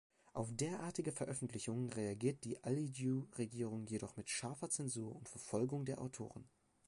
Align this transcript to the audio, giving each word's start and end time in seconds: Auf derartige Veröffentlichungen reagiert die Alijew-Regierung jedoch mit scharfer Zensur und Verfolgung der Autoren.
Auf 0.33 0.47
derartige 0.51 1.11
Veröffentlichungen 1.11 1.91
reagiert 1.93 2.43
die 2.43 2.57
Alijew-Regierung 2.63 3.85
jedoch 3.85 4.17
mit 4.17 4.31
scharfer 4.31 4.67
Zensur 4.67 5.15
und 5.15 5.29
Verfolgung 5.29 5.85
der 5.85 6.01
Autoren. 6.01 6.49